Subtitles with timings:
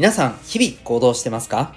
[0.00, 1.74] 皆さん、日々行動してますか？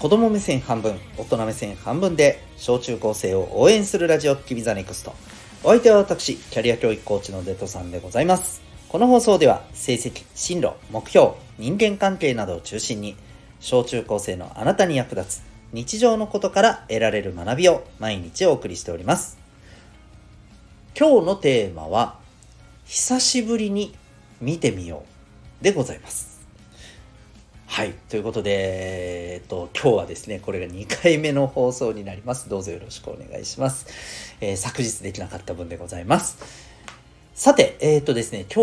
[0.00, 5.14] 子供目線半分、大人目線半分で、小中高生を応援するラジオ、キビザネクスト。
[5.62, 8.62] お相手は私、キャリア教育コーチのデトさんでございます。
[8.88, 13.14] この放送では、成績、進路、目標、人間関係などを中心に、
[13.60, 19.38] 小中高生のあなたに役立つ、日常のことから得られる学びを毎日お送りしております。
[20.98, 22.18] 今日のテーマは、
[22.86, 23.94] 久しぶりに
[24.40, 25.04] 見てみよ
[25.60, 26.33] うでございます。
[27.74, 27.92] はい。
[28.08, 32.48] ということで、えっと、今日はですね、これが2回目の放送になります。
[32.48, 34.36] どうぞよろしくお願いします。
[34.40, 36.38] えー、昨日できなかった分でございます。
[37.34, 38.62] さて、えー、っとですね、今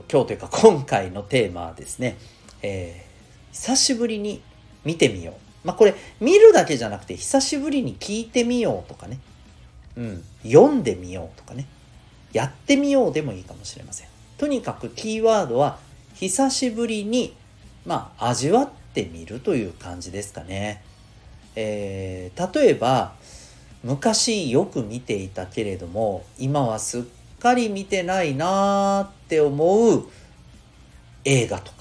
[0.00, 2.16] 日、今日というか今回のテーマはですね、
[2.62, 4.40] えー、久しぶりに
[4.86, 5.66] 見てみよう。
[5.66, 9.20] まあ、これ、見るだけじゃなくて、久しぶりに聞いてみようとかね、
[9.98, 11.66] うん、読んでみようとかね、
[12.32, 14.08] やってみようでもいいかもしれません。
[14.38, 15.78] とにかくキーワードは、
[16.14, 17.34] 久しぶりに
[17.90, 20.80] まあ、味わってみるという感じですかね。
[21.56, 23.14] えー、例えば、
[23.82, 27.02] 昔よく見ていたけれども、今はすっ
[27.40, 30.04] かり見てないなーって思う
[31.24, 31.78] 映画とか、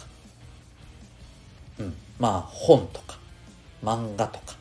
[1.77, 3.19] うん、まあ本とか、
[3.83, 4.55] 漫画とか、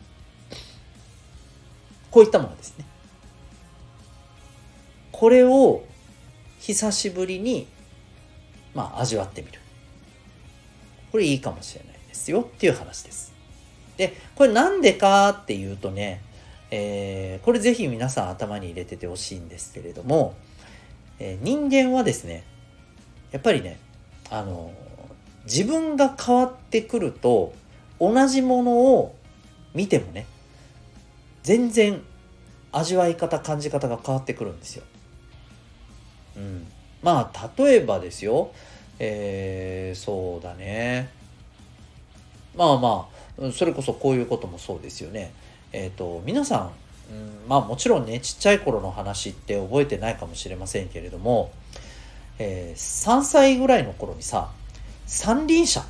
[2.10, 2.84] こういったものですね。
[5.12, 5.82] これを
[6.60, 7.66] 久しぶりに、
[8.74, 9.58] まあ味わってみる。
[11.10, 13.32] これいいかもしれないですよっていう話です。
[13.96, 16.22] で、これなんでかっていうとね、
[16.70, 20.36] えー、これぜひ皆さん頭に入れててほしいんですけれども、
[21.18, 22.44] えー、人間はですね、
[23.32, 23.78] やっぱりね、
[24.30, 24.72] あの、
[25.44, 27.54] 自分が変わってくると、
[27.98, 29.16] 同じものを
[29.74, 30.26] 見てもね、
[31.42, 32.02] 全然
[32.72, 34.84] 味わい方、感じ方が変わってくるんですよ。
[36.36, 36.66] うん。
[37.02, 38.52] まあ、例えばですよ、
[38.98, 41.10] えー、そうだね。
[42.56, 43.08] まあま
[43.40, 45.32] あ、それこそこういうこともそうですよね。
[45.72, 46.70] えっ、ー、と、皆さ
[47.10, 51.52] ん、うん、まあもちろんね、ちっちゃい頃の話って覚えてないかもしれませんけれども、
[52.38, 54.50] えー、3歳ぐらいの頃にさ、
[55.06, 55.84] 三輪車、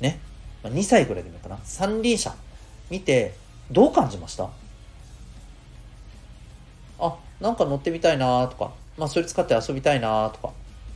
[0.00, 0.20] ね、
[0.62, 2.34] まあ2歳ぐらいでもいいかな、三輪車。
[2.90, 3.34] 見て、
[3.70, 4.48] どう感じました？
[6.98, 10.52] あ、なんか乗ってみたいなとか、まあそれ使って遊びたいなとか、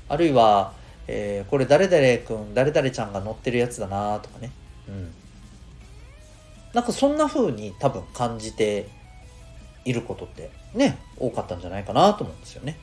[0.09, 0.73] あるいは、
[1.09, 4.51] えー、これ誰々くん、誰々ちゃんが乗ってるやつだなとかね。
[4.89, 5.13] うん。
[6.73, 8.87] なんかそんな風に多分感じて
[9.85, 12.79] いることってね、多かったんじゃないかなと思うんですよね。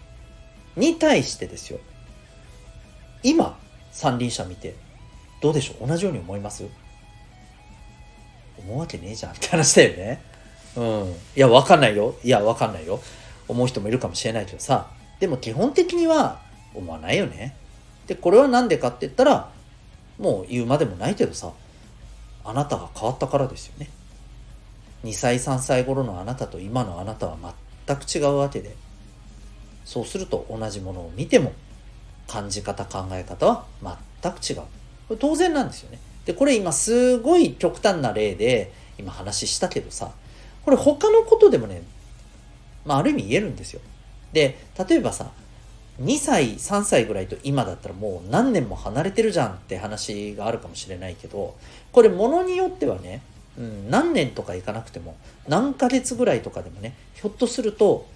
[0.75, 1.79] に対してですよ。
[3.23, 3.57] 今、
[3.91, 4.75] 三輪車見て、
[5.41, 5.87] どうでしょう？
[5.87, 6.65] 同じように思います？
[8.59, 10.21] 思うわけねえじゃんって話だよね。
[10.75, 11.11] うん。
[11.11, 12.15] いや、わかんないよ。
[12.23, 12.99] いや、わかんないよ。
[13.47, 14.91] 思う人もいるかもしれないけどさ。
[15.19, 16.39] でも基本的には
[16.75, 17.55] 思わないよね。
[18.09, 19.51] で、これは何でかって言ったら、
[20.17, 21.51] もう言うまでもないけどさ、
[22.43, 23.87] あなたが変わったからですよね。
[25.03, 27.37] 2歳、3歳頃のあなたと今のあなたは
[27.85, 28.75] 全く違うわけで、
[29.85, 31.53] そうすると同じものを見ても、
[32.27, 33.65] 感じ方、考え方は
[34.21, 34.55] 全く違う。
[34.57, 34.65] こ
[35.11, 35.99] れ当然なんですよね。
[36.25, 40.11] で、これ今すごい極端な例で今話したけどさ、
[40.65, 41.83] これ他のことでもね、
[42.85, 43.81] まあある意味言えるんですよ。
[44.33, 44.57] で、
[44.89, 45.29] 例えばさ、
[46.01, 51.55] 2歳3歳ぐらいと今だったらもう何年も離れてるじゃんって話があるかもしれないけど
[51.91, 53.21] これものによってはね、
[53.57, 55.17] うん、何年とかいかなくても
[55.47, 58.07] 何ヶ月ぐらいとかでもねひょっとすると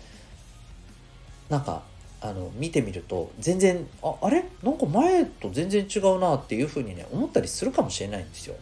[1.49, 1.83] なんか
[2.22, 4.45] あの見てみると全然ああれ？
[4.63, 8.55] なんか前と全然違うなっていうふうにね思ったりするかもしれないんですよ。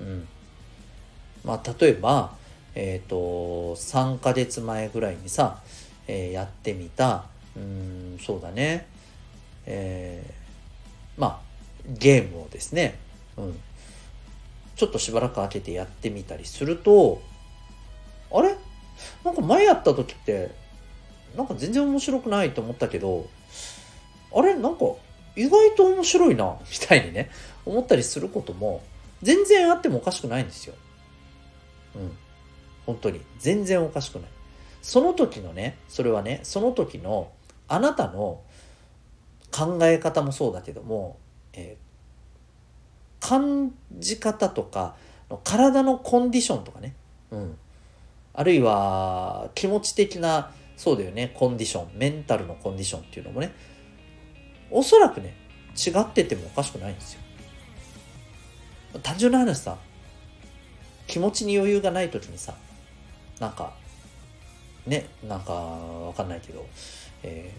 [0.00, 0.26] うん、
[1.44, 2.34] まあ例えば
[2.74, 5.60] えっ、ー、と3ヶ月前ぐらいにさ、
[6.08, 7.26] えー、やってみた
[7.56, 8.86] うんそうだね
[9.66, 11.40] えー、まあ
[11.88, 12.98] ゲームをですね、
[13.36, 13.60] うん、
[14.76, 17.20] ちょっとしばらく開けてやってみたりすると
[18.32, 18.56] あれ？
[19.24, 20.50] なんか前やった時って
[21.36, 23.28] なんか全然面白くないと思ったけど
[24.34, 24.54] あれ？
[24.54, 24.86] なんか
[25.36, 27.30] 意外と面白いなみたいにね
[27.64, 28.82] 思ったりすることも
[29.22, 30.74] 全然あってもおかしくないんですよ。
[31.94, 32.16] うん。
[32.86, 33.20] 本当に。
[33.38, 34.30] 全然おかしくない。
[34.82, 37.30] その時のね、それはね、その時の
[37.72, 38.42] あなたの
[39.50, 41.16] 考え方もそうだけども、
[41.54, 44.94] えー、感じ方とか
[45.42, 46.94] 体のコンディションとかね、
[47.30, 47.56] うん、
[48.34, 53.54] あるいは気持ち的なそうだよねコンディションメンタルのコンディションっていうのもね。
[54.70, 55.34] おそらくね
[55.74, 57.20] 違っててもおかしくないんですよ。
[59.02, 59.78] 単純な話さ
[61.06, 62.54] 気持ちに余裕がない時にさ
[63.40, 63.72] なんか
[64.86, 66.66] ねなんかわかんないけど
[67.22, 67.50] え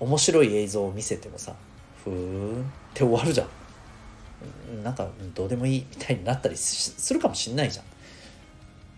[0.00, 1.54] ー、面白い映像を見せてもさ
[2.04, 7.84] ふーんって終わるじゃんなんかどうでもいいみたいになったりするかもしんないじゃん。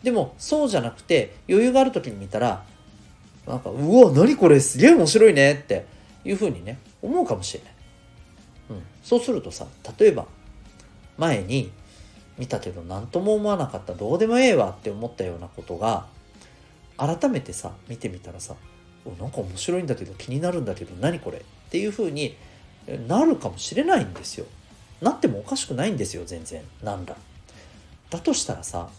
[0.02, 2.64] でもそうじゃなくて余裕がある時に見たら
[3.46, 5.86] なんかうわ何これすげえ面白いねって
[6.24, 7.72] いうふうにね思うかもしれない。
[8.70, 9.66] うん、そうするとさ
[9.98, 10.26] 例えば
[11.16, 11.70] 前に
[12.38, 16.06] 見たけど何とも思わなかったどうでもええわって思ったようなことが
[17.00, 18.54] 改めてさ見てみたらさ
[19.18, 21.38] なんか面白いんだけど気になるんだけど何これ？
[21.38, 22.36] っていうふうに
[23.08, 24.44] なるかもしれないんですよ。
[25.00, 26.62] なってもおかしくないんですよ全然。
[26.82, 27.16] なんだ。
[28.10, 28.90] だとしたらさ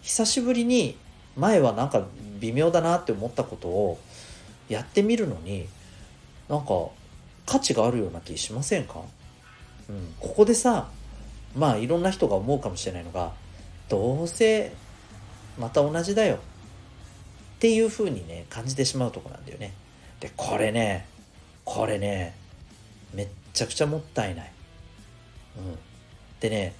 [0.00, 0.96] 久しぶりに
[1.36, 2.06] 前はなんか
[2.40, 3.98] 微妙だなって思ったことを
[4.70, 5.66] やってみるのに
[6.48, 6.88] なんか
[7.44, 9.00] 価値があるような気しませんか、
[9.90, 10.88] うん、ここでさ
[11.56, 13.32] まあいろんな人が思うかもしれないのが
[13.88, 14.72] どうせ
[15.58, 16.38] また同じだよ。
[17.58, 19.72] っていうふうにね感じてしまうとこなんだよね。
[20.20, 21.06] でこれね
[21.64, 22.36] これね
[23.12, 24.52] めっちゃくちゃもったいない。
[25.58, 25.78] うん、
[26.38, 26.74] でね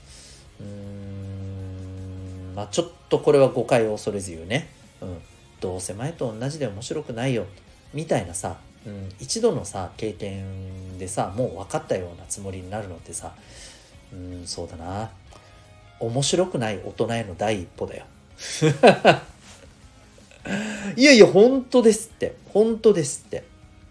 [0.60, 4.68] うーんまあちょっとこれは誤解を恐れず言うね。
[5.00, 5.18] うん、
[5.60, 7.46] どうせ前と同じで面白くないよ
[7.92, 13.32] みたいなさ、うん、一度のさ経験でさもう分かったようなつもりになるのってさ
[14.12, 15.10] うんそうだな
[15.98, 18.04] 面白くない大人への第一歩だよ
[20.96, 22.36] いやいや本当ですって。
[22.52, 23.44] 本当ですって。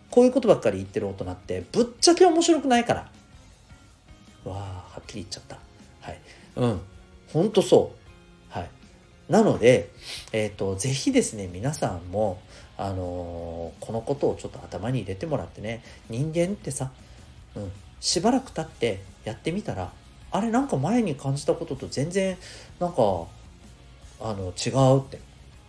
[0.09, 2.99] こういうことばっかり言ってる大人ってぶっちゃけ面白くないから。
[4.45, 5.57] わあはっきり言っちゃった。
[6.01, 6.19] はい。
[6.55, 6.79] うん。
[7.33, 7.91] 本当そ
[8.49, 8.53] う。
[8.53, 8.69] はい。
[9.29, 9.89] なので
[10.31, 12.41] えっ、ー、とぜひですね皆さんも
[12.77, 16.91] あのー、このことをちょっと頭に入れてもらってね人間ってさ、
[17.55, 19.91] うん、しばらく経ってやってみたら
[20.31, 22.37] あれなんか前に感じたことと全然
[22.79, 23.25] なんか
[24.19, 25.19] あの違うって。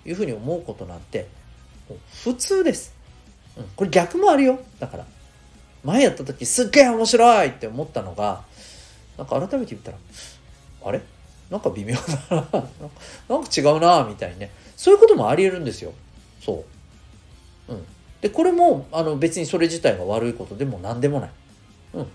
[0.09, 1.29] いうふうに思うことなんて
[2.25, 2.95] 普通です、
[3.57, 4.59] うん、これ逆もあるよ。
[4.79, 5.07] だから
[5.85, 8.43] 前やった時すっげえ面白いって思ったのが
[9.17, 9.99] なんか改めて言ったら
[10.85, 11.01] あれ？
[11.51, 12.01] なんか微妙だ
[12.31, 12.37] な。
[13.29, 14.51] なんか違うなみたいね。
[14.77, 15.93] そういうこともありえるんですよ。
[16.45, 16.65] そ
[17.69, 17.73] う。
[17.73, 17.85] うん。
[18.21, 21.31] でこれもあの別にそれ自体が悪いことでも何でもない。
[21.95, 22.07] うん。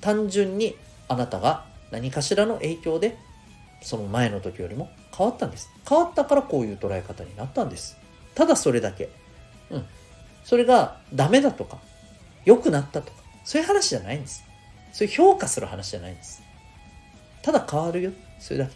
[0.00, 0.76] 単純に
[1.08, 3.16] あなたが何かしらの影響で
[3.82, 5.70] その前の時よりも変わったんです。
[5.86, 7.98] 変わったからこういう捉え方になったんです。
[8.34, 9.10] ただそれだけ。
[9.68, 9.84] うん。
[10.44, 11.76] それがダメだとか
[12.46, 14.42] 良くなったとかそういう話じゃないんです。
[14.92, 16.42] そういう評価する話じゃないんです。
[17.42, 18.12] ただ変わるよ。
[18.38, 18.72] それだけ。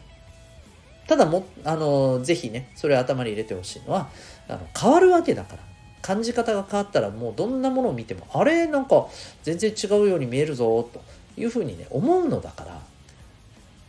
[1.07, 4.11] ただもあのぜひねそれを頭に入れてほしいのは
[4.47, 5.63] あの変わるわけだから。
[6.03, 9.07] 感じ方が変わったらもうどんなものを見てもあれなんか
[9.43, 11.03] 全然違うように見えるぞと
[11.39, 12.83] いうふうにね思うのだから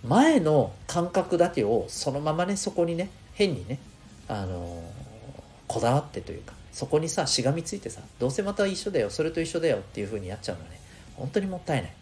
[0.07, 3.79] 前の感覚だけをそのままねそこにね変にね
[4.27, 4.83] あの
[5.67, 10.79] こだわってというかそこにさしがみついてさどうせまた一緒だよそれと一緒だよっていう風にやっちゃうのはね
[11.15, 11.93] 本当にもったいない。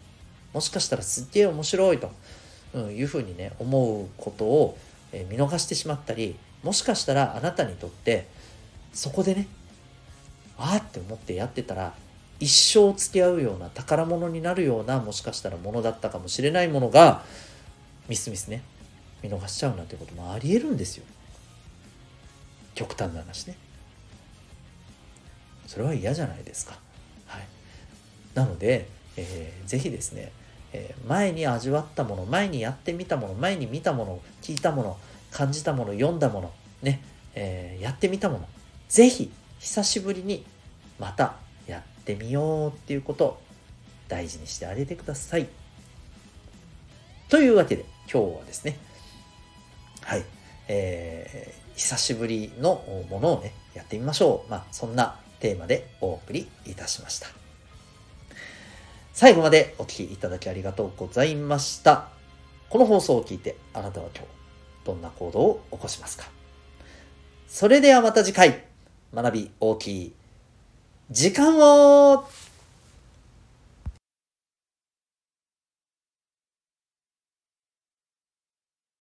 [0.52, 2.10] もしかしたらすっげえ面白いと、
[2.74, 4.78] うん、いう風にね思うことを、
[5.12, 8.26] え見逃してしまったりもしかしたらあなたにとって
[8.92, 9.46] そこでね
[10.56, 11.92] ああって思ってやってたら
[12.40, 17.22] 一生付き合うような宝物になるようなもしかしたらものだったかもしれないものが
[18.08, 18.62] ミスミスね。
[19.22, 21.04] 見逃しちゃうなんてこともありえるんですよ。
[22.74, 23.56] 極端な話ね。
[25.66, 26.78] それは嫌じゃないですか。
[27.26, 27.42] はい。
[28.34, 30.32] なので、えー、ぜひですね、
[30.72, 34.98] えー、前に味わったもの前にやってみたもの前に見たもの聞いたもの
[35.30, 36.52] 感じたもの読んだもの
[36.82, 37.00] ね、
[37.34, 38.48] えー、やってみたもの
[38.88, 40.44] ぜひ久しぶりに
[40.98, 41.36] また
[41.66, 43.38] やってみようっていうことを
[44.08, 45.48] 大事にしてあげてください。
[47.34, 48.78] というわけで今日はですね、
[50.02, 50.22] はい、
[50.68, 54.50] えー、久しぶりのものをね、やってみましょう。
[54.52, 57.26] まあ、そんなテーマでお送りいたしました。
[59.14, 62.06] 最後までお聴きいただきありがとうございました。
[62.70, 64.30] この放送を聞いてあなたは今日
[64.84, 66.26] どんな行動を起こしますか？
[67.48, 68.62] それではまた次回、
[69.12, 70.12] 学び大きい
[71.10, 72.28] 時間を